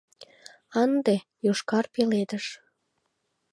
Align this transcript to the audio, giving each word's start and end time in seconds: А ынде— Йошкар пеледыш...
А 0.75 0.77
ынде— 0.85 1.15
Йошкар 1.45 1.85
пеледыш... 1.93 2.45